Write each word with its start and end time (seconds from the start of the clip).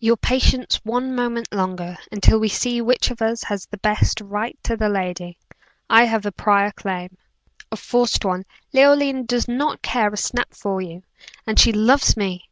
"Your 0.00 0.16
patience 0.16 0.80
one 0.82 1.14
moment 1.14 1.52
longer, 1.52 1.98
until 2.10 2.38
we 2.38 2.48
see 2.48 2.80
which 2.80 3.10
of 3.10 3.20
us 3.20 3.42
has 3.44 3.66
the 3.66 3.76
best 3.76 4.18
right 4.22 4.58
to 4.62 4.78
the 4.78 4.88
lady. 4.88 5.36
I 5.90 6.04
have 6.04 6.24
a 6.24 6.32
prior 6.32 6.72
claim." 6.72 7.18
"A 7.70 7.76
forced 7.76 8.24
one. 8.24 8.46
Leoline 8.72 9.26
does 9.26 9.46
not 9.46 9.82
care 9.82 10.08
a 10.08 10.16
snap 10.16 10.54
far 10.54 10.80
you 10.80 11.02
and 11.46 11.60
she 11.60 11.70
loves 11.72 12.16
me." 12.16 12.48